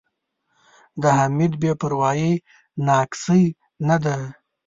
د 1.01 1.03
حمید 1.19 1.53
بې 1.61 1.71
پروایي 1.81 2.31
نا 2.85 2.99
کسۍ 3.11 3.43
نه 3.87 3.97
ده. 4.03 4.17